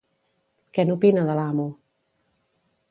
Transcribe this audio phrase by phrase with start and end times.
[0.77, 1.67] Què n'opina de l'amo?